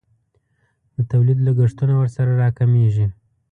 [0.95, 3.07] د تولید لګښتونه ورسره راکمیږي.